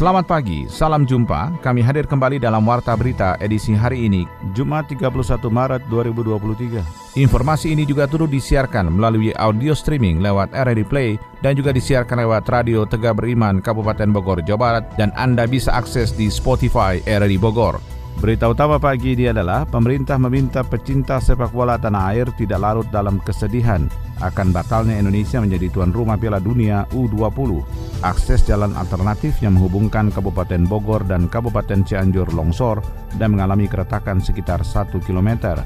[0.00, 1.60] Selamat pagi, salam jumpa.
[1.60, 4.24] Kami hadir kembali dalam Warta Berita edisi hari ini,
[4.56, 5.12] Jumat 31
[5.52, 7.20] Maret 2023.
[7.20, 11.10] Informasi ini juga turut disiarkan melalui audio streaming lewat RRI Play
[11.44, 16.16] dan juga disiarkan lewat Radio Tegak Beriman Kabupaten Bogor, Jawa Barat dan Anda bisa akses
[16.16, 17.89] di Spotify RRI Bogor.
[18.18, 23.22] Berita utama pagi ini adalah pemerintah meminta pecinta sepak bola tanah air tidak larut dalam
[23.22, 23.86] kesedihan
[24.20, 27.64] akan batalnya Indonesia menjadi tuan rumah Piala Dunia U20.
[28.04, 32.84] Akses jalan alternatif yang menghubungkan Kabupaten Bogor dan Kabupaten Cianjur longsor
[33.16, 35.60] dan mengalami keretakan sekitar 1 km.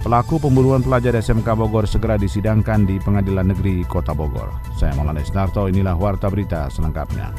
[0.00, 4.48] Pelaku pembunuhan pelajar SMK Bogor segera disidangkan di Pengadilan Negeri Kota Bogor.
[4.74, 7.30] Saya Maulana Isnarto, inilah Warta Berita selengkapnya.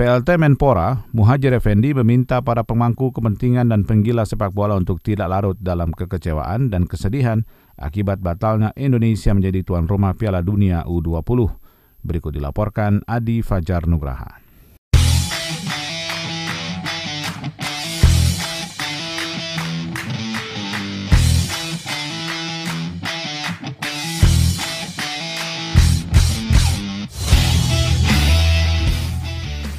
[0.00, 5.60] PLT Menpora, Muhajir Effendi meminta para pemangku kepentingan dan penggila sepak bola untuk tidak larut
[5.60, 7.44] dalam kekecewaan dan kesedihan
[7.76, 11.52] akibat batalnya Indonesia menjadi tuan rumah Piala Dunia U20.
[12.00, 14.49] Berikut dilaporkan Adi Fajar Nugraha.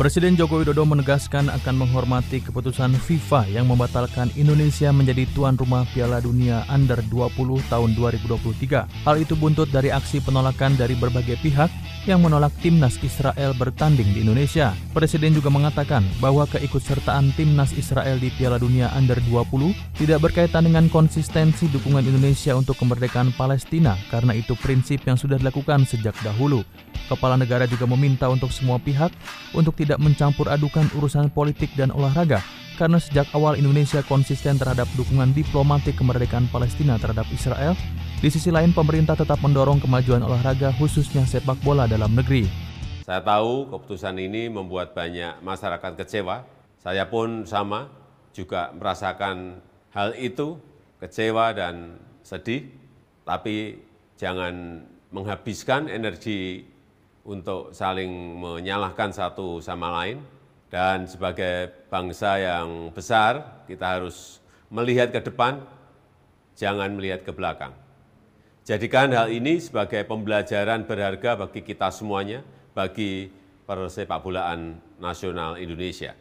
[0.02, 6.18] Presiden Joko Widodo menegaskan akan menghormati keputusan FIFA yang membatalkan Indonesia menjadi tuan rumah Piala
[6.18, 7.38] Dunia Under 20
[7.70, 9.06] tahun 2023.
[9.06, 11.70] Hal itu buntut dari aksi penolakan dari berbagai pihak
[12.10, 14.74] yang menolak timnas Israel bertanding di Indonesia.
[14.90, 20.90] Presiden juga mengatakan bahwa keikutsertaan timnas Israel di Piala Dunia Under 20 tidak berkaitan dengan
[20.90, 26.66] konsistensi dukungan Indonesia untuk kemerdekaan Palestina karena itu prinsip yang sudah dilakukan sejak dahulu.
[27.12, 29.12] Kepala negara juga meminta untuk semua pihak
[29.52, 32.40] untuk tidak mencampur adukan urusan politik dan olahraga
[32.82, 37.78] karena sejak awal Indonesia konsisten terhadap dukungan diplomatik kemerdekaan Palestina terhadap Israel.
[38.18, 42.50] Di sisi lain pemerintah tetap mendorong kemajuan olahraga khususnya sepak bola dalam negeri.
[43.06, 46.42] Saya tahu keputusan ini membuat banyak masyarakat kecewa.
[46.82, 47.86] Saya pun sama
[48.34, 49.62] juga merasakan
[49.94, 50.58] hal itu,
[50.98, 52.66] kecewa dan sedih.
[53.26, 53.78] Tapi
[54.18, 56.66] jangan menghabiskan energi
[57.26, 58.10] untuk saling
[58.40, 60.22] menyalahkan satu sama lain.
[60.72, 64.40] Dan sebagai bangsa yang besar, kita harus
[64.72, 65.60] melihat ke depan,
[66.56, 67.76] jangan melihat ke belakang.
[68.64, 72.40] Jadikan hal ini sebagai pembelajaran berharga bagi kita semuanya,
[72.72, 73.28] bagi
[73.68, 76.16] persepak bolaan nasional Indonesia.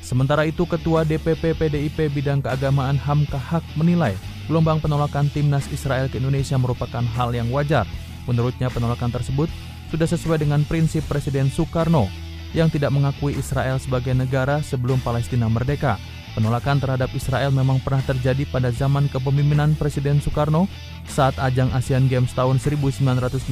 [0.00, 4.14] Sementara itu, Ketua DPP PDIP bidang keagamaan Hamka Hak menilai
[4.46, 7.86] gelombang penolakan timnas Israel ke Indonesia merupakan hal yang wajar.
[8.26, 9.50] Menurutnya penolakan tersebut
[9.90, 12.06] sudah sesuai dengan prinsip Presiden Soekarno
[12.54, 15.98] yang tidak mengakui Israel sebagai negara sebelum Palestina merdeka.
[16.30, 20.70] Penolakan terhadap Israel memang pernah terjadi pada zaman kepemimpinan Presiden Soekarno
[21.10, 23.50] saat ajang Asian Games tahun 1962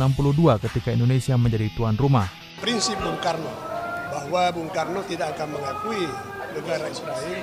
[0.62, 2.30] ketika Indonesia menjadi tuan rumah.
[2.62, 3.50] Prinsip Bung Karno
[4.14, 6.06] bahwa Bung Karno tidak akan mengakui
[6.54, 7.42] negara Israel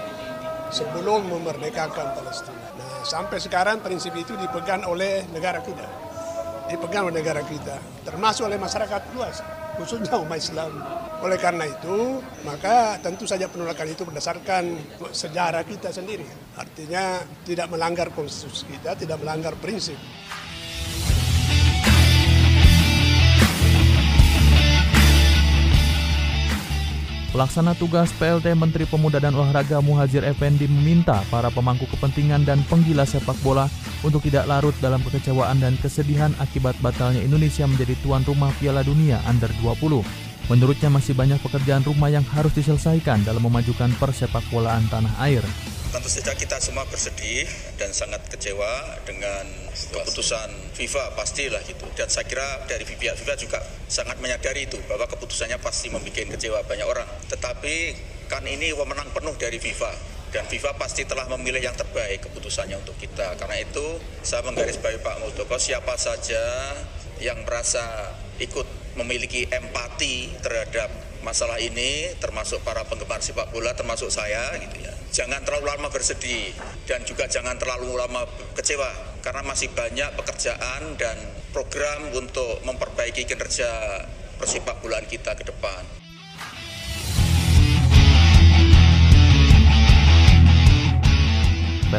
[0.72, 2.63] sebelum memerdekakan Palestina.
[2.79, 6.04] Nah, sampai sekarang prinsip itu dipegang oleh negara kita
[6.70, 9.42] dipegang oleh negara kita, termasuk oleh masyarakat luas,
[9.78, 10.72] khususnya umat Islam.
[11.22, 14.78] Oleh karena itu, maka tentu saja penolakan itu berdasarkan
[15.14, 16.26] sejarah kita sendiri.
[16.58, 19.98] Artinya tidak melanggar konstitusi kita, tidak melanggar prinsip.
[27.35, 33.03] Pelaksana tugas PLT Menteri Pemuda dan Olahraga Muhajir Effendi meminta para pemangku kepentingan dan penggila
[33.03, 33.68] sepak bola
[34.07, 39.19] untuk tidak larut dalam kekecewaan dan kesedihan akibat batalnya Indonesia menjadi tuan rumah Piala Dunia
[39.28, 40.00] Under 20.
[40.47, 45.44] Menurutnya masih banyak pekerjaan rumah yang harus diselesaikan dalam memajukan persepak bolaan tanah air.
[45.95, 47.47] Tentu saja kita semua bersedih
[47.79, 49.47] dan sangat kecewa dengan
[49.95, 51.88] keputusan FIFA pastilah gitu.
[51.95, 56.67] Dan saya kira dari pihak FIFA juga sangat menyadari itu bahwa keputusannya pasti membuat kecewa
[56.67, 57.08] banyak orang.
[57.31, 57.96] Tetapi
[58.28, 59.96] kan ini wewenang penuh dari FIFA
[60.35, 63.40] dan FIFA pasti telah memilih yang terbaik keputusannya untuk kita.
[63.40, 66.75] Karena itu saya menggarisbawahi Pak Muldoko siapa saja
[67.23, 68.11] yang merasa
[68.43, 70.91] ikut memiliki empati terhadap
[71.25, 76.53] masalah ini termasuk para penggemar sepak bola termasuk saya gitu ya jangan terlalu lama bersedih
[76.85, 81.17] dan juga jangan terlalu lama kecewa karena masih banyak pekerjaan dan
[81.49, 84.03] program untuk memperbaiki kinerja
[84.37, 86.04] persepak bolaan kita ke depan.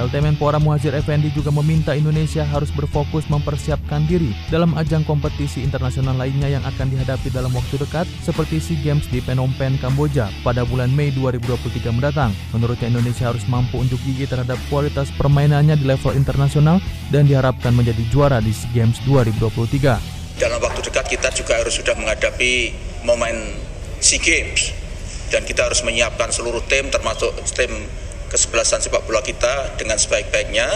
[0.07, 6.15] PLT Menpora Muhajir Effendi juga meminta Indonesia harus berfokus mempersiapkan diri dalam ajang kompetisi internasional
[6.15, 10.63] lainnya yang akan dihadapi dalam waktu dekat seperti SEA Games di Phnom Penh, Kamboja pada
[10.63, 12.31] bulan Mei 2023 mendatang.
[12.55, 16.79] Menurutnya Indonesia harus mampu unjuk gigi terhadap kualitas permainannya di level internasional
[17.11, 20.39] dan diharapkan menjadi juara di SEA Games 2023.
[20.39, 22.71] Dalam waktu dekat kita juga harus sudah menghadapi
[23.03, 23.59] momen
[23.99, 24.71] SEA Games
[25.35, 27.75] dan kita harus menyiapkan seluruh tim termasuk tim
[28.37, 30.69] kesebelasan sepak bola kita dengan sebaik-baiknya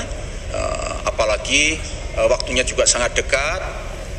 [0.57, 1.77] uh, apalagi
[2.17, 3.61] uh, waktunya juga sangat dekat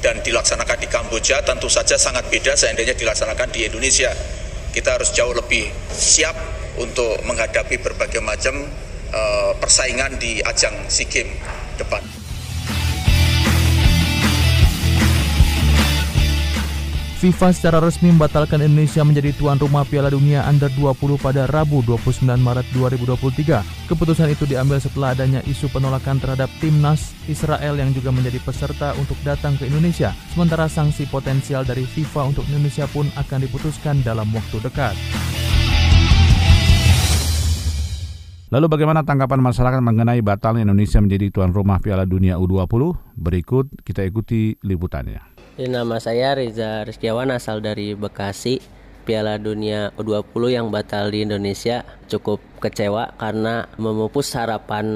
[0.06, 4.14] dan dilaksanakan di Kamboja tentu saja sangat beda seandainya dilaksanakan di Indonesia
[4.72, 6.38] kita harus jauh lebih siap
[6.78, 8.62] untuk menghadapi berbagai macam
[9.12, 11.36] uh, persaingan di ajang SEA Games
[11.76, 12.04] depan.
[17.22, 22.26] FIFA secara resmi membatalkan Indonesia menjadi tuan rumah Piala Dunia Under 20 pada Rabu 29
[22.26, 23.62] Maret 2023.
[23.86, 29.22] Keputusan itu diambil setelah adanya isu penolakan terhadap timnas Israel yang juga menjadi peserta untuk
[29.22, 30.18] datang ke Indonesia.
[30.34, 34.98] Sementara sanksi potensial dari FIFA untuk Indonesia pun akan diputuskan dalam waktu dekat.
[38.50, 42.98] Lalu bagaimana tanggapan masyarakat mengenai batalnya Indonesia menjadi tuan rumah Piala Dunia U20?
[43.14, 45.31] Berikut kita ikuti liputannya.
[45.60, 48.64] Nama saya Riza Rizkiawan asal dari Bekasi.
[49.04, 54.88] Piala Dunia U20 yang batal di Indonesia cukup kecewa karena memupus harapan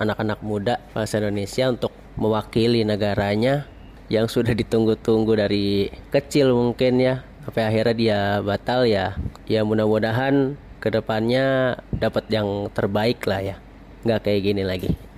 [0.00, 3.68] anak-anak muda bangsa Indonesia untuk mewakili negaranya
[4.08, 7.20] yang sudah ditunggu-tunggu dari kecil mungkin ya.
[7.44, 9.20] Sampai akhirnya dia batal ya.
[9.44, 13.56] Ya mudah-mudahan ke depannya dapat yang terbaik lah ya.
[14.08, 15.09] Nggak kayak gini lagi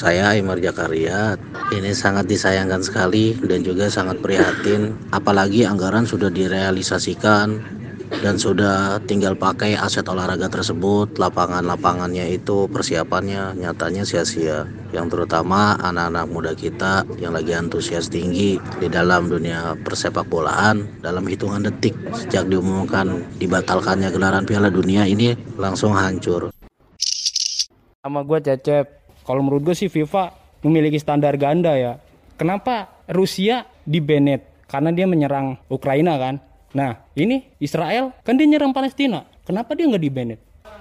[0.00, 1.36] saya Imar Jakaria,
[1.76, 4.96] ini sangat disayangkan sekali dan juga sangat prihatin.
[5.12, 7.60] Apalagi anggaran sudah direalisasikan
[8.24, 11.20] dan sudah tinggal pakai aset olahraga tersebut.
[11.20, 14.64] Lapangan-lapangannya itu persiapannya nyatanya sia-sia.
[14.96, 21.28] Yang terutama anak-anak muda kita yang lagi antusias tinggi di dalam dunia persepak bolaan dalam
[21.28, 26.48] hitungan detik sejak diumumkan dibatalkannya gelaran Piala Dunia ini langsung hancur.
[28.00, 28.99] Sama gue Cecep
[29.30, 30.34] kalau menurut gue sih FIFA
[30.66, 32.02] memiliki standar ganda ya.
[32.34, 34.42] Kenapa Rusia di?
[34.66, 36.42] Karena dia menyerang Ukraina kan.
[36.74, 39.22] Nah ini Israel kan dia nyerang Palestina.
[39.46, 40.10] Kenapa dia nggak di?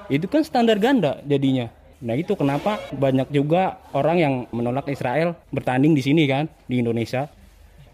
[0.09, 1.69] Itu kan standar ganda jadinya.
[2.01, 7.29] Nah itu kenapa banyak juga orang yang menolak Israel bertanding di sini kan di Indonesia.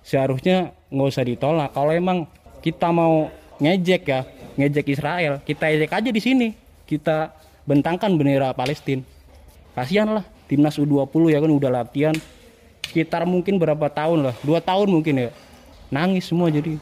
[0.08, 1.76] Seharusnya nggak usah ditolak.
[1.76, 2.32] Kalau emang
[2.64, 3.28] kita mau
[3.60, 4.24] ngejek ya,
[4.56, 6.48] ngejek Israel, kita ejek aja di sini.
[6.88, 7.36] Kita
[7.68, 9.04] bentangkan bendera Palestina.
[9.76, 12.16] Kasihan lah timnas U20 ya kan udah latihan.
[12.86, 15.30] Sekitar mungkin berapa tahun lah dua tahun mungkin ya.
[15.90, 16.78] Nangis semua jadi.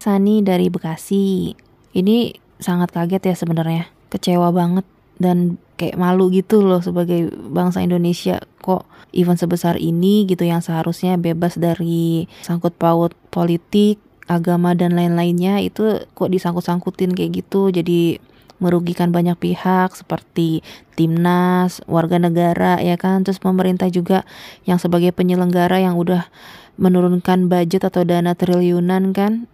[0.00, 1.56] Sani dari Bekasi.
[1.96, 3.84] Ini sangat kaget ya sebenarnya.
[4.12, 4.86] Kecewa banget
[5.16, 8.40] dan kayak malu gitu loh sebagai bangsa Indonesia.
[8.62, 8.86] Kok
[9.16, 16.02] event sebesar ini gitu yang seharusnya bebas dari sangkut paut politik agama dan lain-lainnya itu
[16.12, 17.70] kok disangkut-sangkutin kayak gitu.
[17.72, 18.18] Jadi
[18.58, 20.64] merugikan banyak pihak seperti
[20.96, 24.24] timnas, warga negara ya kan, terus pemerintah juga
[24.64, 26.28] yang sebagai penyelenggara yang udah
[26.76, 29.48] menurunkan budget atau dana triliunan kan?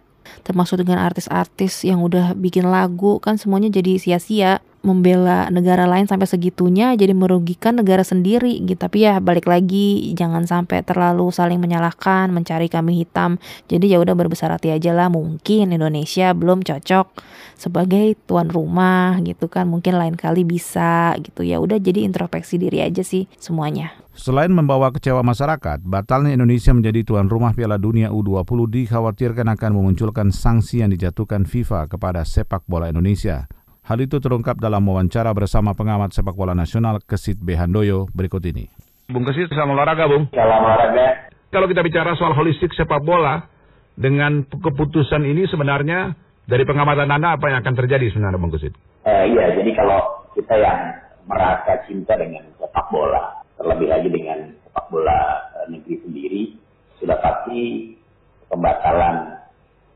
[0.47, 6.27] Termasuk dengan artis-artis yang udah bikin lagu kan semuanya jadi sia-sia membela negara lain sampai
[6.27, 8.75] segitunya jadi merugikan negara sendiri gitu.
[8.75, 13.39] Tapi ya balik lagi jangan sampai terlalu saling menyalahkan mencari kami hitam.
[13.71, 17.15] Jadi ya udah berbesar hati aja lah mungkin Indonesia belum cocok
[17.55, 19.71] sebagai tuan rumah gitu kan.
[19.71, 21.47] Mungkin lain kali bisa gitu.
[21.47, 23.95] Ya udah jadi introspeksi diri aja sih semuanya.
[24.13, 30.29] Selain membawa kecewa masyarakat, batalnya Indonesia menjadi tuan rumah Piala Dunia U20 dikhawatirkan akan memunculkan
[30.29, 33.49] sanksi yang dijatuhkan FIFA kepada sepak bola Indonesia.
[33.83, 38.71] Hal itu terungkap dalam wawancara bersama pengamat sepak bola nasional Kesit Behandoyo berikut ini.
[39.11, 40.31] Bung Kesit, salam olahraga, Bung.
[40.31, 41.27] Salam olahraga.
[41.51, 43.43] Kalau kita bicara soal holistik sepak bola,
[43.99, 46.15] dengan keputusan ini sebenarnya
[46.47, 48.71] dari pengamatan Anda apa yang akan terjadi sebenarnya, Bung Kesit?
[49.03, 50.79] Uh, iya, jadi kalau kita yang
[51.27, 55.19] merasa cinta dengan sepak bola, terlebih lagi dengan sepak bola
[55.59, 56.43] eh, negeri sendiri,
[57.03, 57.91] sudah pasti
[58.47, 59.43] pembatalan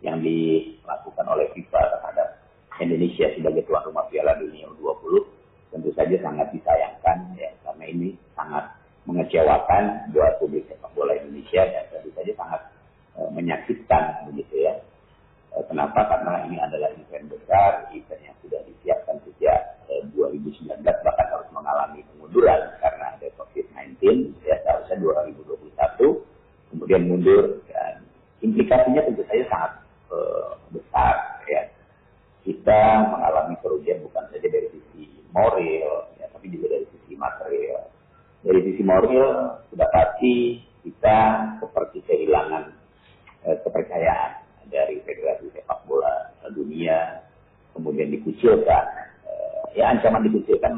[0.04, 2.37] yang dilakukan oleh FIFA terhadap
[2.78, 5.26] Indonesia sebagai tuan rumah Piala Dunia U20
[5.74, 8.64] tentu saja sangat disayangkan ya karena ini sangat
[9.08, 12.62] mengecewakan buat publik sepak bola Indonesia dan tentu saja sangat
[13.16, 14.74] e, menyakitkan begitu ya.
[15.56, 16.06] E, kenapa?
[16.08, 22.04] Karena ini adalah event besar, event yang sudah disiapkan sejak e, 2019 bahkan harus mengalami
[22.14, 24.02] pengunduran karena ada COVID-19
[24.44, 25.68] ya seharusnya 2021
[26.68, 28.04] kemudian mundur dan
[28.44, 29.72] implikasinya tentu saja sangat
[30.12, 30.58] uh,
[33.08, 37.84] mengalami kerugian bukan saja dari sisi moral ya tapi juga dari sisi material.
[38.46, 41.20] Dari sisi moral sudah pasti kita
[41.60, 42.64] seperti kehilangan
[43.44, 44.32] eh, kepercayaan
[44.72, 47.28] dari Federasi Sepak Bola Dunia,
[47.76, 48.86] kemudian dikucilkan,
[49.28, 50.74] eh, ya ancaman dikucilkan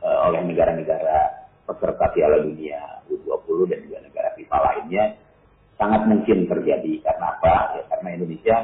[0.00, 5.04] eh, oleh negara-negara peserta Piala Dunia U20 dan juga negara FIFA lainnya
[5.76, 7.54] sangat mungkin terjadi karena apa?
[7.76, 8.56] Ya karena Indonesia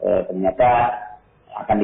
[0.00, 0.70] eh, ternyata
[1.54, 1.76] akan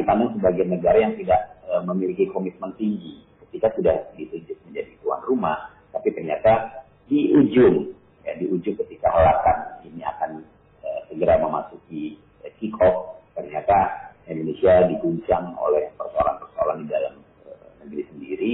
[0.61, 1.41] sebagai negara yang tidak
[1.73, 7.97] eh, memiliki komitmen tinggi ketika sudah ditunjuk menjadi tuan rumah, tapi ternyata di ujung
[8.29, 10.45] ya di ujung ketika helakan ini akan
[10.85, 17.15] eh, segera memasuki eh, kick off ternyata Indonesia diguncang oleh persoalan-persoalan di dalam
[17.49, 18.53] eh, negeri sendiri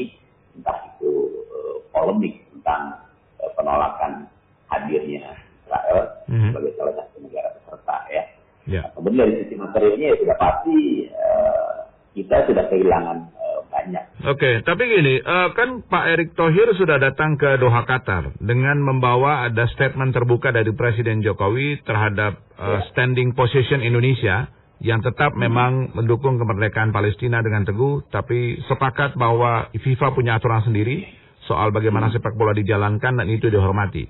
[0.54, 1.10] entah itu
[1.42, 3.02] eh, polemik tentang
[3.42, 4.30] eh, penolakan
[4.70, 5.34] hadirnya
[5.66, 6.54] Israel Mhm.
[6.54, 8.22] sebagai salah satu negara peserta ya.
[8.66, 8.82] Ya.
[8.82, 11.75] Nah, kemudian dari sisi materialnya ya sudah pasti eh,
[12.16, 14.04] kita sudah kehilangan eh, banyak.
[14.24, 19.44] Oke, tapi gini, eh, kan Pak Erick Thohir sudah datang ke Doha Qatar dengan membawa
[19.44, 24.48] ada statement terbuka dari Presiden Jokowi terhadap eh, standing position Indonesia
[24.80, 31.04] yang tetap memang mendukung kemerdekaan Palestina dengan teguh, tapi sepakat bahwa FIFA punya aturan sendiri
[31.48, 34.04] soal bagaimana sepak bola dijalankan dan itu dihormati.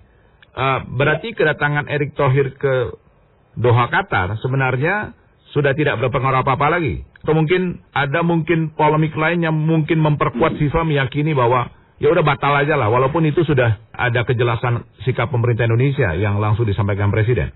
[0.57, 2.75] Eh, berarti kedatangan Erick Thohir ke
[3.61, 5.13] Doha Qatar sebenarnya
[5.53, 7.05] sudah tidak berpengaruh apa-apa lagi.
[7.27, 12.55] Atau mungkin ada mungkin polemik lain yang mungkin memperkuat FIFA meyakini bahwa ya udah batal
[12.55, 17.51] aja lah walaupun itu sudah ada kejelasan sikap pemerintah Indonesia yang langsung disampaikan presiden.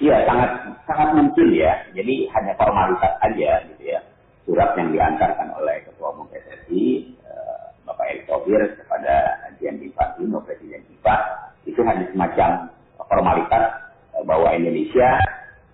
[0.00, 0.50] Iya, sangat
[0.88, 1.84] sangat mungkin ya.
[1.92, 4.00] Jadi hanya formalitas aja gitu ya.
[4.48, 10.80] Surat yang diantarkan oleh Ketua Umum PSSI, eh, Bapak Erick Thohir kepada Gianni Infantino, Presiden
[10.88, 11.14] FIFA,
[11.68, 12.72] itu hanya semacam
[13.04, 13.64] formalitas
[14.16, 15.20] eh, bahwa Indonesia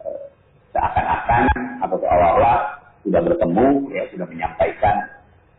[0.03, 0.23] eh,
[0.75, 1.47] seakan-akan
[1.87, 4.97] atau seolah-olah sudah bertemu, ya sudah menyampaikan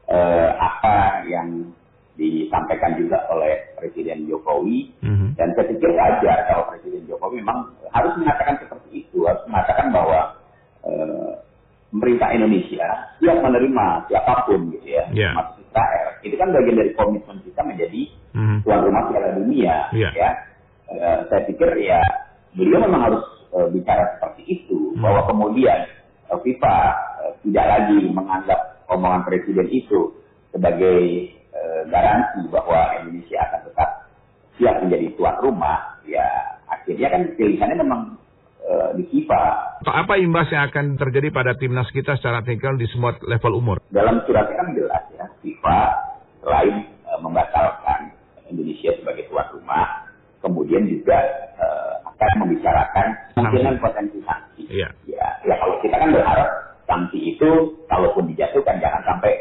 [0.08, 1.72] eh, apa yang
[2.16, 4.92] disampaikan juga oleh Presiden Jokowi
[5.40, 10.36] dan saya pikir wajar kalau Presiden Jokowi memang harus mengatakan seperti itu, harus mengatakan bahwa
[10.84, 11.32] eh,
[11.90, 15.32] pemerintah Indonesia siap menerima siapa pun gitu ya, Ya.
[15.34, 16.08] termasuk Israel.
[16.22, 18.58] Itu kan bagian dari komitmen kita menjadi Mhm.
[18.62, 20.10] tuan rumah Piala Dunia, Ya.
[20.14, 20.30] ya.
[20.90, 22.02] Eh, saya pikir ya
[22.54, 25.88] beliau memang harus eh, bicara seperti itu, bahwa kemudian
[26.30, 26.76] eh, FIFA
[27.44, 30.12] tidak lagi menganggap omongan presiden itu
[30.52, 31.00] sebagai
[31.34, 33.90] eh, garansi bahwa Indonesia akan tetap
[34.60, 36.26] siap menjadi tuan rumah, ya
[36.68, 38.02] akhirnya kan pilihannya memang
[38.66, 39.42] eh, di FIFA.
[39.88, 43.78] Apa, imbas yang akan terjadi pada timnas kita secara teknikal di semua level umur?
[43.94, 45.80] Dalam suratnya kan jelas ya, FIFA
[46.44, 48.12] selain eh, membatalkan
[48.52, 50.10] Indonesia sebagai tuan rumah,
[50.44, 51.18] kemudian juga
[51.56, 53.08] eh, akan membicarakan
[53.38, 54.64] kemungkinan potensi sanksi.
[54.68, 54.90] Iya.
[55.08, 57.50] Ya, ya kalau kita kan berharap sanksi itu
[57.86, 59.34] kalaupun dijatuhkan jangan sampai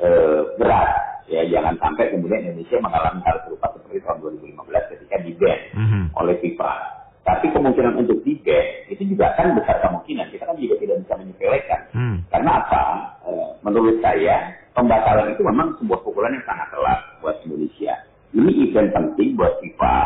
[0.00, 5.32] eh, berat, ya jangan sampai kemudian Indonesia mengalami hal serupa seperti tahun 2015 ketika di
[5.36, 6.02] ban Mhm.
[6.16, 6.72] oleh FIFA.
[7.20, 10.32] Tapi kemungkinan untuk di ban itu juga kan besar kemungkinan.
[10.32, 11.80] Kita kan juga tidak bisa menyepelekan.
[11.92, 12.16] Hmm.
[12.32, 12.82] Karena apa?
[13.28, 14.40] Eh, menurut saya
[14.72, 17.92] pembatalan itu memang sebuah pukulan yang sangat keras buat Indonesia.
[18.32, 19.96] Ini event penting buat FIFA,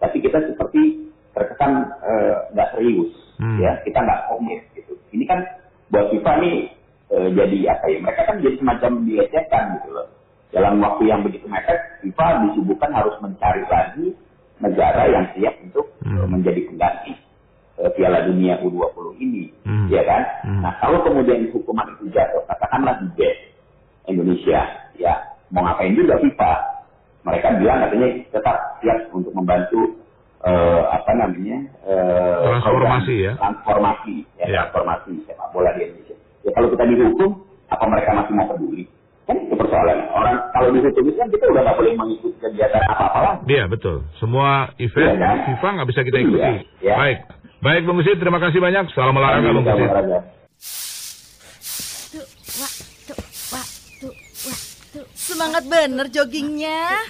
[0.00, 3.60] tapi kita seperti terkesan eh, nggak serius, Hmm.
[3.60, 4.96] ya kita nggak komit gitu.
[5.12, 5.44] Ini kan
[5.92, 6.56] buat FIFA nih
[7.12, 7.98] eh, jadi apa ya?
[8.00, 10.08] Mereka kan jadi semacam dilecehkan gitu loh.
[10.48, 14.06] Dalam waktu yang begitu mepet, FIFA disibukkan harus mencari lagi
[14.58, 17.12] negara yang siap untuk eh, menjadi pengganti
[17.76, 19.88] eh, Piala Dunia U20 ini, Hmm.
[19.88, 20.22] ya kan?
[20.44, 20.60] Hmm.
[20.60, 23.36] Nah, kalau kemudian hukuman itu jatuh, katakanlah di ban
[24.08, 24.60] Indonesia,
[24.96, 25.12] ya
[25.48, 26.52] mau ngapain juga FIFA?
[27.22, 29.94] Mereka bilang katanya tetap siap untuk membantu
[30.42, 32.38] eh, apa namanya eh,
[33.38, 34.66] Transformasi Ya.
[34.66, 36.16] transformasi sepak bola di Indonesia.
[36.42, 37.30] Ya kalau kita dihukum,
[37.70, 38.84] apa mereka masih mau peduli?
[39.22, 40.06] Kan itu persoalannya.
[40.10, 43.31] Orang kalau dihukum itu kan kita udah nggak boleh mengikuti kegiatan apa-apa lagi.
[43.44, 44.06] Iya betul.
[44.16, 45.36] Semua event Iya, kan?
[45.48, 46.52] FIFA nggak bisa kita Iya, ikuti.
[46.80, 46.94] iya.
[46.94, 47.18] Baik,
[47.60, 48.84] baik Bung Gusit, terima kasih banyak.
[48.94, 50.22] Salam olahraga Bung Salam Gusit.
[55.14, 57.00] Semangat bener joggingnya.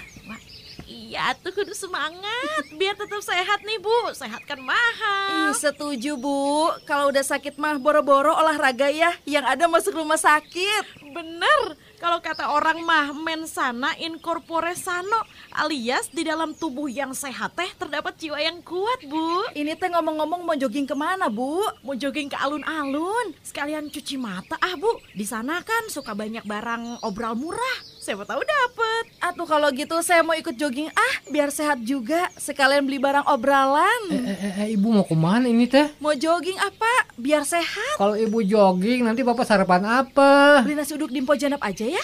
[0.82, 6.68] Iya tuh kudu semangat biar tetap sehat nih bu Sehat kan mahal Ih, setuju bu.
[6.84, 9.08] Kalau udah sakit mah boro-boro olahraga ya.
[9.24, 10.84] Yang ada masuk rumah sakit.
[11.10, 11.58] Bener
[12.02, 15.22] Kalau kata orang mah mensana incorpore sano
[15.54, 19.46] Alias di dalam tubuh yang sehat teh terdapat jiwa yang kuat bu.
[19.54, 21.62] Ini teh ngomong-ngomong mau jogging ke mana bu?
[21.86, 23.38] Mau jogging ke alun-alun.
[23.46, 24.98] Sekalian cuci mata ah bu.
[25.14, 30.26] Di sana kan suka banyak barang obral murah Siapa tahu dapet Atuh kalau gitu saya
[30.26, 32.26] mau ikut jogging ah biar sehat juga.
[32.34, 34.10] Sekalian beli barang obralan.
[34.10, 35.86] Eh, ibu mau ke mana ini teh?
[36.02, 37.14] Mau jogging apa?
[37.14, 38.02] Biar sehat.
[38.02, 40.66] Kalau ibu jogging nanti bapak sarapan apa?
[40.66, 42.02] Beli nasi uduk di Mpo Janap aja ya.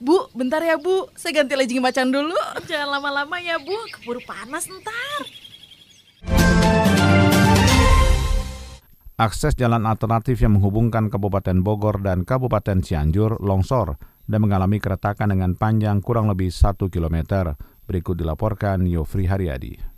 [0.00, 2.40] Bu, bentar ya Bu, saya ganti legging macan dulu.
[2.64, 5.20] Jangan lama-lama ya Bu, keburu panas ntar.
[9.20, 15.56] Akses jalan alternatif yang menghubungkan Kabupaten Bogor dan Kabupaten Cianjur longsor dan mengalami keretakan dengan
[15.56, 17.52] panjang kurang lebih 1 km.
[17.84, 19.93] Berikut dilaporkan Yofri Haryadi.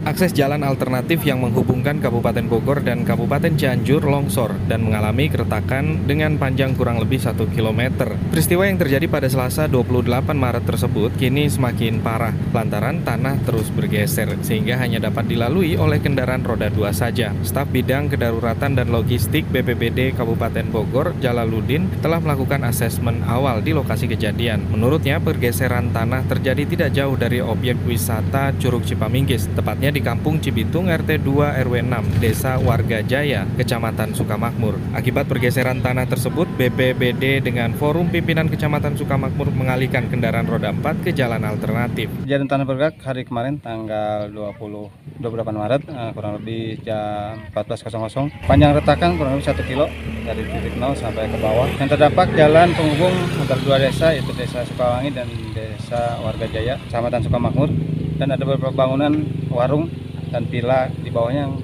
[0.00, 6.38] Akses jalan alternatif yang menghubungkan Kabupaten Bogor dan Kabupaten Cianjur longsor dan mengalami keretakan dengan
[6.38, 8.08] panjang kurang lebih 1 km.
[8.30, 14.40] Peristiwa yang terjadi pada Selasa 28 Maret tersebut kini semakin parah lantaran tanah terus bergeser
[14.46, 17.34] sehingga hanya dapat dilalui oleh kendaraan roda 2 saja.
[17.42, 24.06] Staf Bidang Kedaruratan dan Logistik BPBD Kabupaten Bogor, Jalaluddin, telah melakukan asesmen awal di lokasi
[24.06, 24.70] kejadian.
[24.70, 30.36] Menurutnya, pergeseran tanah terjadi tidak jauh dari objek wisata Curug Cipaminggis, tepat tepatnya di Kampung
[30.44, 34.76] Cibitung RT 2 RW 6 Desa Warga Jaya, Kecamatan Sukamakmur.
[34.92, 41.16] Akibat pergeseran tanah tersebut, BPBD dengan Forum Pimpinan Kecamatan Sukamakmur mengalihkan kendaraan roda 4 ke
[41.16, 42.12] jalan alternatif.
[42.28, 48.36] Kejadian tanah bergerak hari kemarin tanggal 20 28 Maret eh, kurang lebih jam 14.00.
[48.44, 49.88] Panjang retakan kurang lebih 1 kilo
[50.28, 51.64] dari titik 0 sampai ke bawah.
[51.80, 55.24] Yang terdampak jalan penghubung antara dua desa yaitu Desa Sukawangi dan
[55.56, 57.72] Desa Warga Jaya, Kecamatan Sukamakmur
[58.20, 59.88] dan ada beberapa bangunan warung
[60.28, 61.54] dan villa di bawahnya yang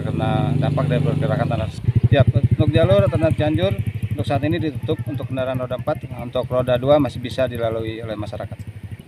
[0.00, 1.68] terkena dampak dari pergerakan tanah.
[2.08, 3.72] Ya, untuk jalur alternatif Cianjur
[4.16, 8.16] untuk saat ini ditutup untuk kendaraan roda 4, untuk roda 2 masih bisa dilalui oleh
[8.16, 8.56] masyarakat.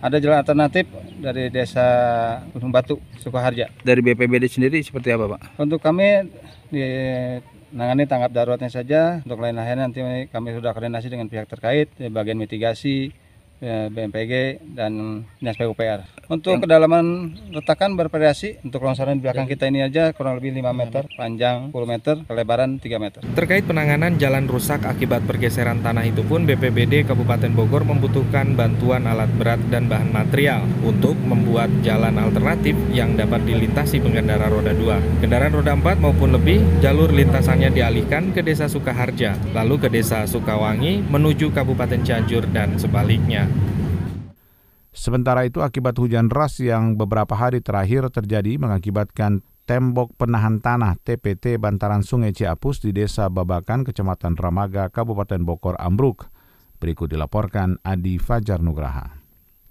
[0.01, 0.85] Ada jalan alternatif
[1.17, 1.85] dari desa
[2.53, 3.69] Gunung Batu, Sukoharja.
[3.81, 5.61] Dari BPBD sendiri seperti apa Pak?
[5.61, 6.25] Untuk kami
[6.69, 6.85] di
[7.75, 12.09] nangani tanggap daruratnya saja, untuk lain lain nanti kami sudah koordinasi dengan pihak terkait, di
[12.09, 13.13] bagian mitigasi,
[13.61, 16.03] ya, BMPG dan Dinas PUPR.
[16.31, 18.63] Untuk kedalaman retakan bervariasi.
[18.65, 22.81] Untuk longsoran di belakang kita ini aja kurang lebih 5 meter, panjang 10 meter, kelebaran
[22.81, 23.21] 3 meter.
[23.37, 29.29] Terkait penanganan jalan rusak akibat pergeseran tanah itu pun BPBD Kabupaten Bogor membutuhkan bantuan alat
[29.35, 35.19] berat dan bahan material untuk membuat jalan alternatif yang dapat dilintasi pengendara roda 2.
[35.19, 41.03] Kendaraan roda 4 maupun lebih, jalur lintasannya dialihkan ke Desa Sukaharja, lalu ke Desa Sukawangi
[41.11, 43.50] menuju Kabupaten Cianjur dan sebaliknya.
[44.91, 51.55] Sementara itu akibat hujan deras yang beberapa hari terakhir terjadi mengakibatkan tembok penahan tanah TPT
[51.55, 56.27] bantaran Sungai Ciapus di Desa Babakan, Kecamatan Ramaga, Kabupaten Bogor ambruk.
[56.77, 59.20] Berikut dilaporkan Adi Fajar Nugraha.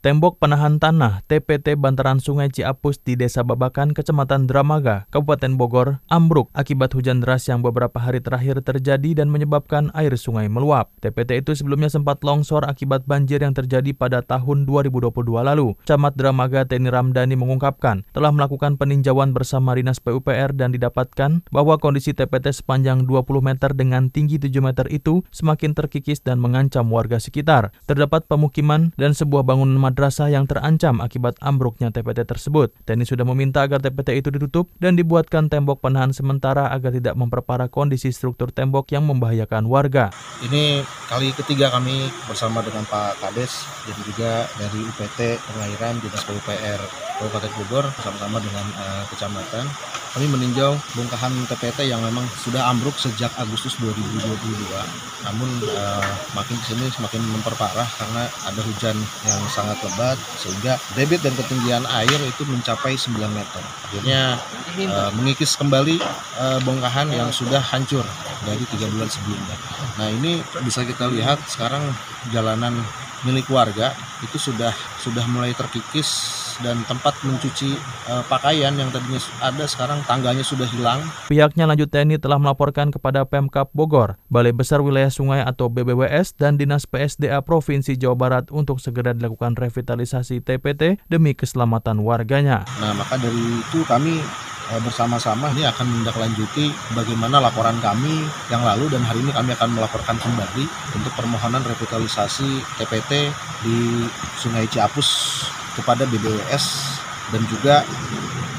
[0.00, 6.48] Tembok penahan tanah TPT Bantaran Sungai Ciapus di Desa Babakan, Kecamatan Dramaga, Kabupaten Bogor, ambruk
[6.56, 10.88] akibat hujan deras yang beberapa hari terakhir terjadi dan menyebabkan air sungai meluap.
[11.04, 15.76] TPT itu sebelumnya sempat longsor akibat banjir yang terjadi pada tahun 2022 lalu.
[15.84, 22.16] Camat Dramaga Teni Ramdhani mengungkapkan telah melakukan peninjauan bersama Dinas PUPR dan didapatkan bahwa kondisi
[22.16, 27.76] TPT sepanjang 20 meter dengan tinggi 7 meter itu semakin terkikis dan mengancam warga sekitar.
[27.84, 32.70] Terdapat pemukiman dan sebuah bangunan madrasah yang terancam akibat ambruknya TPT tersebut.
[32.86, 37.66] TNI sudah meminta agar TPT itu ditutup dan dibuatkan tembok penahan sementara agar tidak memperparah
[37.66, 40.14] kondisi struktur tembok yang membahayakan warga.
[40.46, 46.80] Ini kali ketiga kami bersama dengan Pak Kades, jadi juga dari UPT Pengairan Dinas PUPR
[47.18, 49.66] Kabupaten Bogor bersama-sama dengan uh, kecamatan
[50.10, 54.26] kami meninjau bongkahan TPT yang memang sudah ambruk sejak Agustus 2022.
[55.22, 61.20] Namun uh, makin ke sini semakin memperparah karena ada hujan yang sangat lebat sehingga debit
[61.24, 63.62] dan ketinggian air itu mencapai 9 meter.
[63.88, 64.38] Akhirnya
[64.88, 66.00] uh, mengikis kembali
[66.40, 68.04] uh, bongkahan yang sudah hancur
[68.44, 69.56] dari tiga bulan sebelumnya.
[70.00, 71.84] Nah ini bisa kita lihat sekarang
[72.32, 72.80] jalanan
[73.24, 73.92] milik warga
[74.24, 77.76] itu sudah sudah mulai terkikis dan tempat mencuci
[78.08, 81.00] uh, pakaian yang tadinya ada sekarang tangganya sudah hilang.
[81.32, 86.60] Pihaknya lanjut TNI telah melaporkan kepada Pemkap Bogor, Balai Besar Wilayah Sungai atau BBWS dan
[86.60, 92.68] Dinas PSDA Provinsi Jawa Barat untuk segera dilakukan revitalisasi TPT demi keselamatan warganya.
[92.80, 94.20] Nah, maka dari itu kami
[94.78, 100.14] bersama-sama ini akan menindaklanjuti bagaimana laporan kami yang lalu dan hari ini kami akan melaporkan
[100.22, 103.34] kembali untuk permohonan revitalisasi TPT
[103.66, 104.06] di
[104.38, 105.42] Sungai Ciapus
[105.74, 106.64] kepada BBWS
[107.34, 107.82] dan juga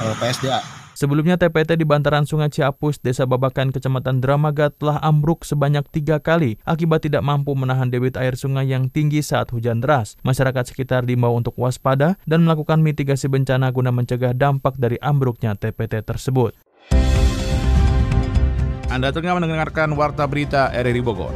[0.04, 0.81] eh, PSDA.
[1.02, 6.62] Sebelumnya TPT di bantaran Sungai Ciapus, Desa Babakan, Kecamatan Dramaga telah ambruk sebanyak tiga kali
[6.62, 10.14] akibat tidak mampu menahan debit air sungai yang tinggi saat hujan deras.
[10.22, 16.06] Masyarakat sekitar diimbau untuk waspada dan melakukan mitigasi bencana guna mencegah dampak dari ambruknya TPT
[16.06, 16.54] tersebut.
[18.94, 21.34] Anda tengah mendengarkan Warta Berita RRI Bogor.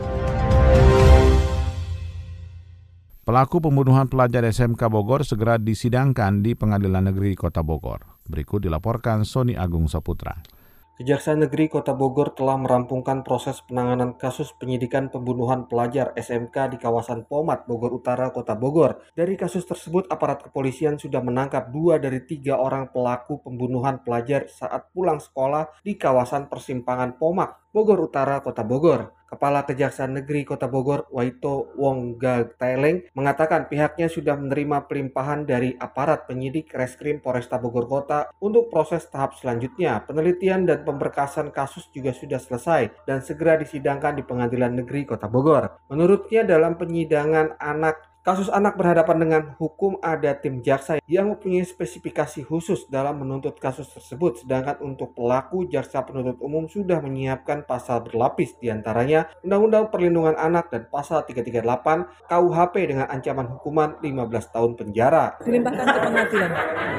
[3.25, 8.14] Pelaku pembunuhan pelajar SMK Bogor segera disidangkan di Pengadilan Negeri Kota Bogor.
[8.25, 10.55] Berikut dilaporkan Sony Agung Saputra.
[10.95, 17.27] Kejaksaan Negeri Kota Bogor telah merampungkan proses penanganan kasus penyidikan pembunuhan pelajar SMK di kawasan
[17.27, 19.03] Pomat, Bogor Utara, Kota Bogor.
[19.11, 24.87] Dari kasus tersebut, aparat kepolisian sudah menangkap dua dari tiga orang pelaku pembunuhan pelajar saat
[24.95, 29.11] pulang sekolah di kawasan persimpangan Pomak, Bogor Utara, Kota Bogor.
[29.25, 36.23] Kepala Kejaksaan Negeri Kota Bogor, Waito Wongga Taeleng, mengatakan pihaknya sudah menerima pelimpahan dari aparat
[36.23, 40.07] penyidik Reskrim Polresta Bogor Kota untuk proses tahap selanjutnya.
[40.07, 45.83] Penelitian dan pemberkasan kasus juga sudah selesai dan segera disidangkan di Pengadilan Negeri Kota Bogor.
[45.91, 52.41] Menurutnya dalam penyidangan anak Kasus anak berhadapan dengan hukum ada tim jaksa yang mempunyai spesifikasi
[52.41, 58.57] khusus dalam menuntut kasus tersebut, sedangkan untuk pelaku jaksa penuntut umum sudah menyiapkan pasal berlapis
[58.57, 64.17] di antaranya Undang-Undang Perlindungan Anak dan pasal 338 KUHP dengan ancaman hukuman 15
[64.57, 65.37] tahun penjara.
[65.45, 66.51] Dilimpahkan ke pengadilan.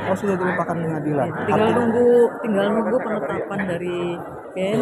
[0.06, 1.28] Oh sudah dilimpahkan pengadilan.
[1.42, 2.08] Tinggal nunggu
[2.46, 3.98] tinggal nunggu penetapan dari
[4.54, 4.78] BEN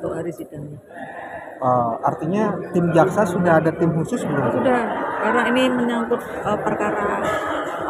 [0.00, 0.80] untuk hari sidangnya.
[1.58, 4.46] Uh, artinya tim jaksa sudah ada tim khusus belum?
[4.62, 4.78] Sudah,
[5.18, 7.22] karena ini menyangkut uh, perkara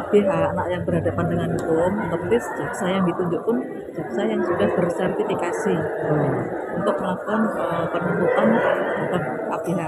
[0.09, 3.61] ABH anak yang berhadapan dengan hukum, otomatis jaksa yang ditunjuk pun
[3.93, 6.39] jaksa yang sudah bersertifikasi hmm.
[6.81, 9.81] untuk melakukan uh, penuntutan terhadap ABH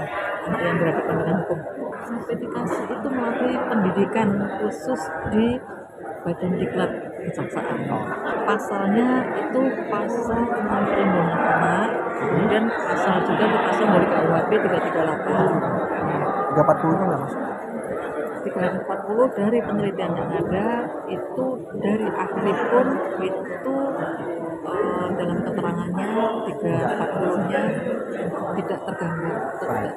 [0.45, 1.59] anak yang berhadapan dengan hukum.
[2.01, 4.29] Sertifikasi itu melalui pendidikan
[4.61, 5.01] khusus
[5.33, 5.57] di
[6.21, 6.91] Badan Diklat
[7.25, 7.77] Kejaksaan.
[8.45, 9.07] Pasalnya
[9.41, 15.80] itu pasal tentang perlindungan anak, kemudian pasal juga itu pasal dari KUHP 338.
[16.51, 17.41] 340 nya nggak masuk?
[18.41, 20.67] 340 dari penelitian yang ada
[21.07, 21.45] itu
[21.77, 22.87] dari ahli pun
[23.21, 23.75] itu
[24.65, 26.07] uh, dalam keterangannya
[26.49, 27.61] 340 nya
[28.57, 28.79] tidak.
[28.81, 29.93] Tidak.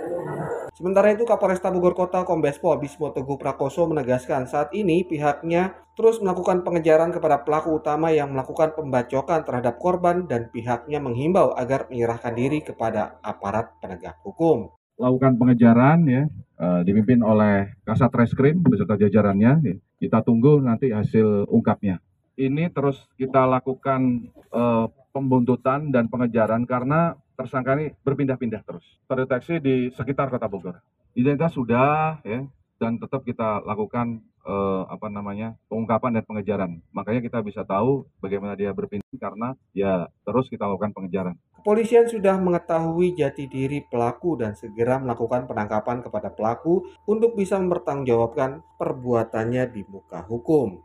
[0.74, 6.18] Sementara itu Kapolresta Bogor Kota Kombes Pol Bismo Teguh Prakoso menegaskan saat ini pihaknya terus
[6.18, 12.34] melakukan pengejaran kepada pelaku utama yang melakukan pembacokan terhadap korban dan pihaknya menghimbau agar menyerahkan
[12.34, 14.74] diri kepada aparat penegak hukum.
[14.94, 16.22] Lakukan pengejaran ya
[16.58, 19.52] uh, dipimpin oleh Kasat Reskrim beserta jajarannya.
[19.62, 19.76] Ya.
[19.98, 21.98] Kita tunggu nanti hasil ungkapnya.
[22.34, 28.86] Ini terus kita lakukan uh, pembuntutan dan pengejaran karena tersangka ini berpindah-pindah terus.
[29.06, 30.82] Terdeteksi di sekitar Kota Bogor.
[31.14, 32.42] Identitas sudah ya
[32.78, 36.70] dan tetap kita lakukan eh, apa namanya pengungkapan dan pengejaran.
[36.90, 41.38] Makanya kita bisa tahu bagaimana dia berpindah karena ya terus kita lakukan pengejaran.
[41.64, 48.60] Kepolisian sudah mengetahui jati diri pelaku dan segera melakukan penangkapan kepada pelaku untuk bisa mempertanggungjawabkan
[48.76, 50.84] perbuatannya di muka hukum.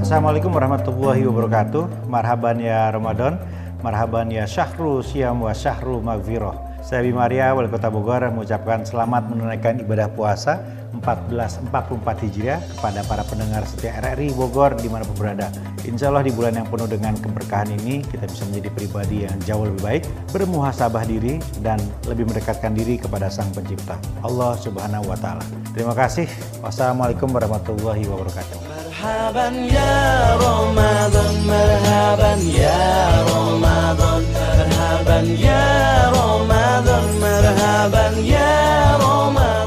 [0.00, 2.08] Assalamualaikum warahmatullahi wabarakatuh.
[2.08, 3.36] Marhaban ya Ramadan,
[3.84, 6.80] marhaban ya Syahrul Siam wa Syahrul Magfirah.
[6.80, 10.64] Saya Bimaria, Wali Kota Bogor, mengucapkan selamat menunaikan ibadah puasa
[11.02, 15.48] 1444 Hijriah kepada para pendengar setia RRI Bogor di di mana pun berada.
[15.88, 19.64] Insya Allah di bulan yang penuh dengan keberkahan ini kita bisa menjadi pribadi yang jauh
[19.64, 20.02] lebih baik,
[20.36, 25.40] bermuhasabah diri dan lebih mendekatkan diri kepada Sang Pencipta Allah Subhanahu wa taala.
[25.72, 26.28] Terima kasih.
[26.60, 28.60] Wassalamualaikum warahmatullahi wabarakatuh.
[28.68, 29.96] Marhaban ya
[30.36, 32.84] Ramadan, marhaban ya
[33.24, 35.64] Ramadan, marhaban ya
[36.12, 38.52] Ramadan, marhaban ya
[39.00, 39.63] Ramadan.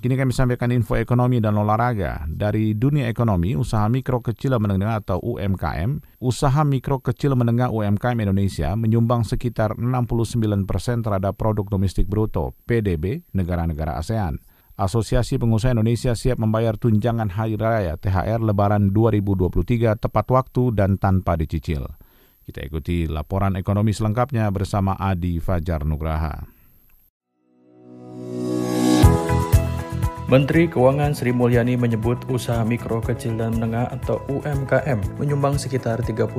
[0.00, 2.24] Kini kami sampaikan info ekonomi dan olahraga.
[2.24, 8.72] Dari dunia ekonomi, usaha mikro kecil menengah atau UMKM, usaha mikro kecil menengah UMKM Indonesia
[8.80, 14.40] menyumbang sekitar 69 persen terhadap produk domestik bruto PDB negara-negara ASEAN.
[14.80, 21.36] Asosiasi Pengusaha Indonesia siap membayar tunjangan Hari Raya THR Lebaran 2023 tepat waktu dan tanpa
[21.36, 21.84] dicicil.
[22.40, 26.48] Kita ikuti laporan ekonomi selengkapnya bersama Adi Fajar Nugraha.
[30.30, 36.30] Menteri Keuangan Sri Mulyani menyebut usaha mikro kecil dan menengah atau UMKM menyumbang sekitar 35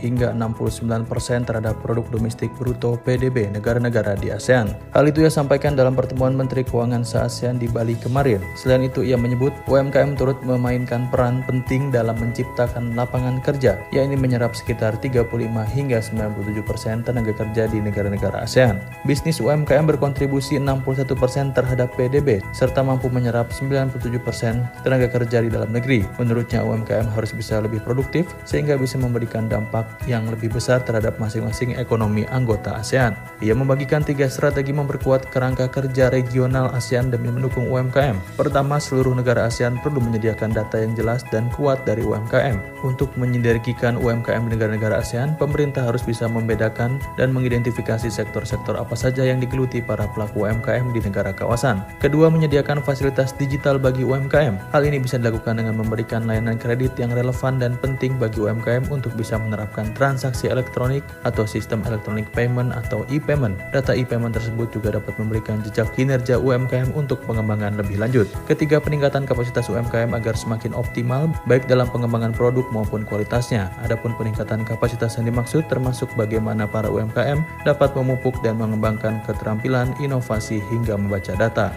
[0.00, 4.72] hingga 69 persen terhadap produk domestik bruto PDB negara-negara di ASEAN.
[4.96, 8.40] Hal itu ia sampaikan dalam pertemuan Menteri Keuangan se-ASEAN di Bali kemarin.
[8.56, 14.56] Selain itu ia menyebut UMKM turut memainkan peran penting dalam menciptakan lapangan kerja, yakni menyerap
[14.56, 15.28] sekitar 35
[15.68, 18.80] hingga 97 persen tenaga kerja di negara-negara ASEAN.
[19.04, 25.50] Bisnis UMKM berkontribusi 61 persen terhadap PDB serta mampu menyerap menyerap 97% tenaga kerja di
[25.50, 26.06] dalam negeri.
[26.22, 31.74] Menurutnya UMKM harus bisa lebih produktif sehingga bisa memberikan dampak yang lebih besar terhadap masing-masing
[31.74, 33.18] ekonomi anggota ASEAN.
[33.42, 38.38] Ia membagikan tiga strategi memperkuat kerangka kerja regional ASEAN demi mendukung UMKM.
[38.38, 42.86] Pertama, seluruh negara ASEAN perlu menyediakan data yang jelas dan kuat dari UMKM.
[42.86, 49.26] Untuk menyinergikan UMKM di negara-negara ASEAN, pemerintah harus bisa membedakan dan mengidentifikasi sektor-sektor apa saja
[49.26, 51.82] yang digeluti para pelaku UMKM di negara kawasan.
[51.98, 54.76] Kedua, menyediakan fasilitas digital bagi UMKM.
[54.76, 59.16] Hal ini bisa dilakukan dengan memberikan layanan kredit yang relevan dan penting bagi UMKM untuk
[59.16, 63.56] bisa menerapkan transaksi elektronik atau sistem elektronik payment atau e-payment.
[63.72, 68.28] Data e-payment tersebut juga dapat memberikan jejak kinerja UMKM untuk pengembangan lebih lanjut.
[68.44, 73.70] Ketiga, peningkatan kapasitas UMKM agar semakin optimal baik dalam pengembangan produk maupun kualitasnya.
[73.86, 80.58] Adapun peningkatan kapasitas yang dimaksud termasuk bagaimana para UMKM dapat memupuk dan mengembangkan keterampilan, inovasi
[80.68, 81.70] hingga membaca data.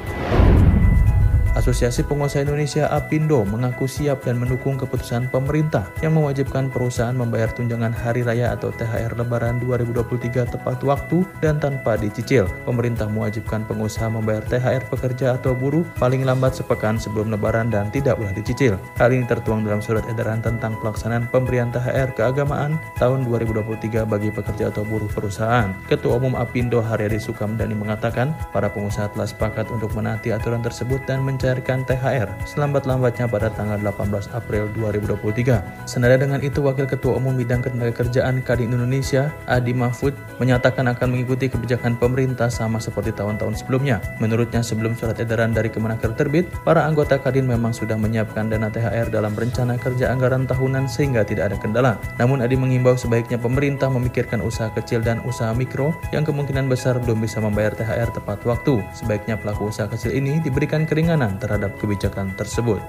[1.67, 7.91] Asosiasi Pengusaha Indonesia APindo mengaku siap dan mendukung keputusan pemerintah yang mewajibkan perusahaan membayar tunjangan
[7.91, 12.47] hari raya atau THR Lebaran 2023 tepat waktu dan tanpa dicicil.
[12.63, 18.15] Pemerintah mewajibkan pengusaha membayar THR pekerja atau buruh paling lambat sepekan sebelum Lebaran dan tidak
[18.15, 18.79] boleh dicicil.
[18.95, 24.71] Hal ini tertuang dalam surat edaran tentang pelaksanaan pemberian THR keagamaan tahun 2023 bagi pekerja
[24.71, 25.75] atau buruh perusahaan.
[25.91, 31.27] Ketua Umum APindo Haryadi Sukamdani mengatakan, para pengusaha telah sepakat untuk menaati aturan tersebut dan
[31.27, 35.89] mencari mencairkan THR selambat-lambatnya pada tanggal 18 April 2023.
[35.89, 41.49] Senada dengan itu, Wakil Ketua Umum Bidang Ketenagakerjaan Kadin Indonesia, Adi Mahfud, menyatakan akan mengikuti
[41.49, 43.97] kebijakan pemerintah sama seperti tahun-tahun sebelumnya.
[44.21, 49.09] Menurutnya, sebelum surat edaran dari Kemenaker terbit, para anggota Kadin memang sudah menyiapkan dana THR
[49.09, 51.97] dalam rencana kerja anggaran tahunan sehingga tidak ada kendala.
[52.21, 57.25] Namun Adi mengimbau sebaiknya pemerintah memikirkan usaha kecil dan usaha mikro yang kemungkinan besar belum
[57.25, 58.77] bisa membayar THR tepat waktu.
[58.93, 62.81] Sebaiknya pelaku usaha kecil ini diberikan keringanan terhadap kebijakan tersebut.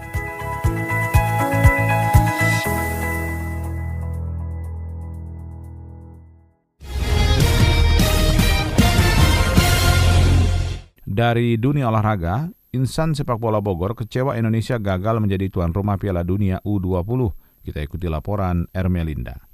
[11.19, 16.63] Dari dunia olahraga, insan sepak bola Bogor kecewa Indonesia gagal menjadi tuan rumah Piala Dunia
[16.63, 17.35] U20.
[17.67, 19.48] Kita ikuti laporan Ermelinda.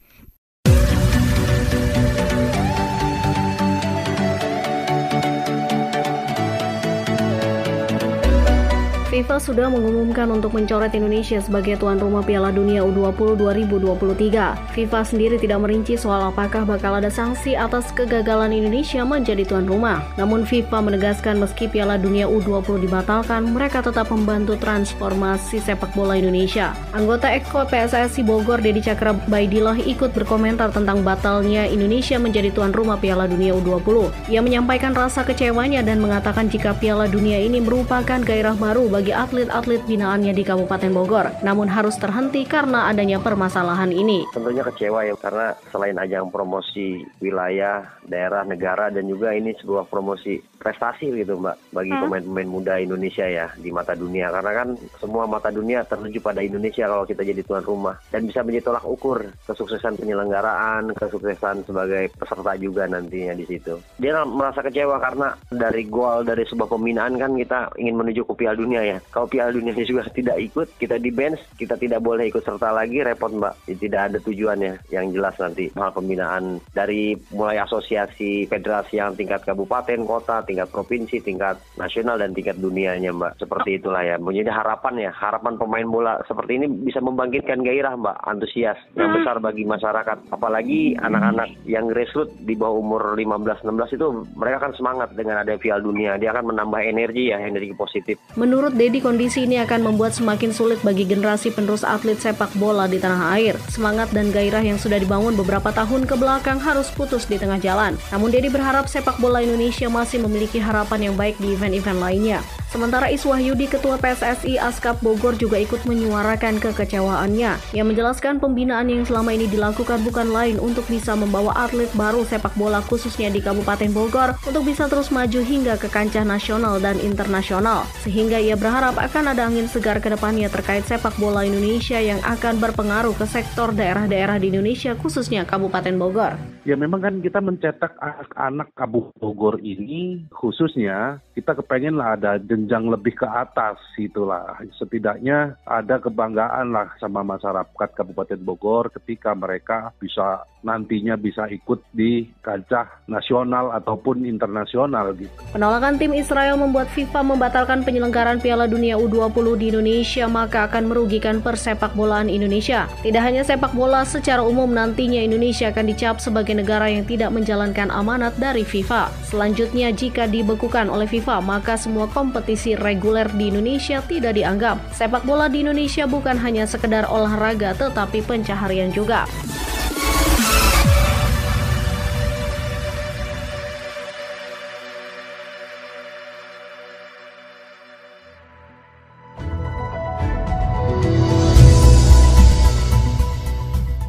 [9.15, 14.75] FIFA sudah mengumumkan untuk mencoret Indonesia sebagai tuan rumah Piala Dunia U20 2023.
[14.75, 20.03] FIFA sendiri tidak merinci soal apakah bakal ada sanksi atas kegagalan Indonesia menjadi tuan rumah.
[20.19, 26.75] Namun FIFA menegaskan meski Piala Dunia U20 dibatalkan, mereka tetap membantu transformasi sepak bola Indonesia.
[26.91, 32.99] Anggota Eko PSSI Bogor Dedi Cakra Baidillah ikut berkomentar tentang batalnya Indonesia menjadi tuan rumah
[32.99, 34.11] Piala Dunia U20.
[34.35, 39.21] Ia menyampaikan rasa kecewanya dan mengatakan jika Piala Dunia ini merupakan gairah baru bagi bagi
[39.21, 44.25] atlet-atlet binaannya di Kabupaten Bogor, namun harus terhenti karena adanya permasalahan ini.
[44.33, 50.41] Tentunya kecewa ya, karena selain ajang promosi wilayah, daerah, negara, dan juga ini sebuah promosi
[50.57, 52.01] prestasi gitu Mbak, bagi hmm.
[52.01, 54.33] pemain-pemain muda Indonesia ya di mata dunia.
[54.33, 58.01] Karena kan semua mata dunia tertuju pada Indonesia kalau kita jadi tuan rumah.
[58.09, 63.77] Dan bisa menjadi tolak ukur kesuksesan penyelenggaraan, kesuksesan sebagai peserta juga nantinya di situ.
[64.01, 68.57] Dia merasa kecewa karena dari gol dari sebuah pembinaan kan kita ingin menuju ke Piala
[68.57, 69.01] Dunia ya ya.
[69.11, 73.03] Kalau Piala Dunia juga tidak ikut, kita di bench, kita tidak boleh ikut serta lagi,
[73.03, 73.55] repot Mbak.
[73.75, 80.07] Tidak ada tujuannya yang jelas nanti hal pembinaan dari mulai asosiasi, federasi yang tingkat kabupaten,
[80.07, 83.43] kota, tingkat provinsi, tingkat nasional dan tingkat dunianya Mbak.
[83.43, 84.17] Seperti itulah ya.
[84.21, 89.17] Menjadi harapan ya, harapan pemain bola seperti ini bisa membangkitkan gairah Mbak, antusias yang hmm.
[89.21, 90.19] besar bagi masyarakat.
[90.31, 95.83] Apalagi anak-anak yang grassroots di bawah umur 15-16 itu mereka akan semangat dengan ada Piala
[95.83, 96.17] Dunia.
[96.21, 98.17] Dia akan menambah energi ya, energi positif.
[98.35, 103.01] Menurut Dedi, kondisi ini akan membuat semakin sulit bagi generasi penerus atlet sepak bola di
[103.01, 103.57] tanah air.
[103.73, 107.97] Semangat dan gairah yang sudah dibangun beberapa tahun ke belakang harus putus di tengah jalan.
[108.13, 112.45] Namun Dedi berharap sepak bola Indonesia masih memiliki harapan yang baik di event-event lainnya.
[112.75, 117.71] Sementara Iswahyudi, Ketua PSSI Askap Bogor juga ikut menyuarakan kekecewaannya.
[117.71, 122.51] Ia menjelaskan pembinaan yang selama ini dilakukan bukan lain untuk bisa membawa atlet baru sepak
[122.59, 127.87] bola khususnya di Kabupaten Bogor untuk bisa terus maju hingga ke kancah nasional dan internasional.
[128.03, 132.59] Sehingga ia berharap akan ada angin segar ke depannya terkait sepak bola Indonesia yang akan
[132.59, 136.54] berpengaruh ke sektor daerah-daerah di Indonesia khususnya Kabupaten Bogor.
[136.65, 142.89] Ya memang kan kita mencetak anak-anak Kabupaten Bogor ini khususnya kita kepengen lah ada jenjang
[142.89, 144.57] lebih ke atas itulah.
[144.81, 152.33] Setidaknya ada kebanggaan lah sama masyarakat Kabupaten Bogor ketika mereka bisa nantinya bisa ikut di
[152.41, 155.31] kancah nasional ataupun internasional gitu.
[155.53, 161.45] Penolakan tim Israel membuat FIFA membatalkan penyelenggaraan Piala Dunia U20 di Indonesia maka akan merugikan
[161.45, 162.89] persepak bolaan Indonesia.
[163.05, 167.93] Tidak hanya sepak bola secara umum nantinya Indonesia akan dicap sebagai negara yang tidak menjalankan
[167.93, 169.13] amanat dari FIFA.
[169.29, 174.81] Selanjutnya jika dibekukan oleh FIFA maka semua kompetisi reguler di Indonesia tidak dianggap.
[174.97, 179.29] Sepak bola di Indonesia bukan hanya sekedar olahraga tetapi pencaharian juga.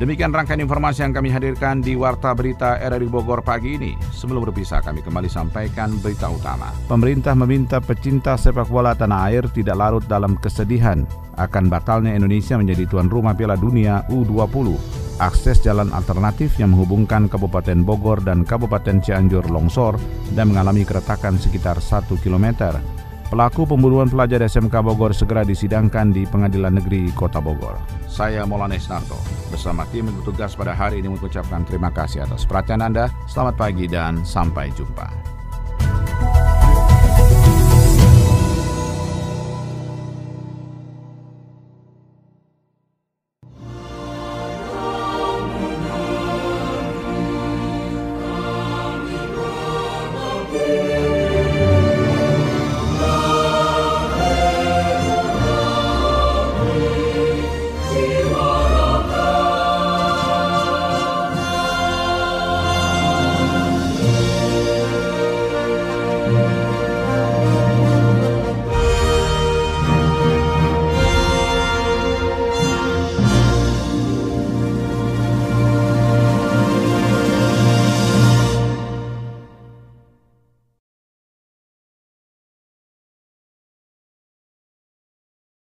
[0.06, 3.98] Demikian rangkaian informasi yang kami hadirkan di Warta Berita RRI Bogor pagi ini.
[4.14, 6.70] Sebelum berpisah, kami kembali sampaikan berita utama.
[6.86, 11.10] Pemerintah meminta pecinta sepak bola tanah air tidak larut dalam kesedihan
[11.42, 14.78] akan batalnya Indonesia menjadi tuan rumah Piala Dunia U20.
[15.18, 19.98] Akses jalan alternatif yang menghubungkan Kabupaten Bogor dan Kabupaten Cianjur longsor
[20.38, 22.78] dan mengalami keretakan sekitar 1 kilometer.
[23.26, 27.74] Pelaku pembunuhan pelajar SMK Bogor segera disidangkan di Pengadilan Negeri Kota Bogor.
[28.06, 29.18] Saya Molanes Narto,
[29.50, 33.10] bersama tim yang bertugas pada hari ini mengucapkan terima kasih atas perhatian Anda.
[33.26, 35.35] Selamat pagi dan sampai jumpa.